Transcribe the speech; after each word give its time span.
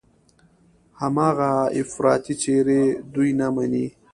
هماغه 1.01 1.51
افراطي 1.81 2.33
څېرې 2.41 2.83
دوی 3.13 3.29
نه 3.39 3.47
مني. 3.55 3.85